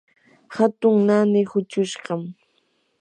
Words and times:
hatun 0.55 0.97
naani 1.09 1.41
huchushqam. 1.51 2.21